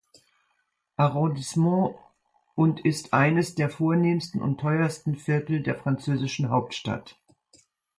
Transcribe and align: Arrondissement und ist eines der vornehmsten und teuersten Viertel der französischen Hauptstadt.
Arrondissement 0.97 1.93
und 2.55 2.83
ist 2.83 3.13
eines 3.13 3.53
der 3.53 3.69
vornehmsten 3.69 4.41
und 4.41 4.59
teuersten 4.59 5.15
Viertel 5.15 5.61
der 5.61 5.75
französischen 5.75 6.49
Hauptstadt. 6.49 7.21